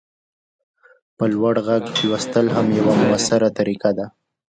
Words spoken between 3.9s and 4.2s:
ده.